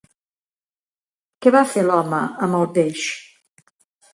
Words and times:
Què 1.45 1.53
va 1.57 1.63
fer 1.75 1.83
l'home 1.91 2.23
amb 2.47 2.61
el 2.61 2.67
peix? 2.79 3.07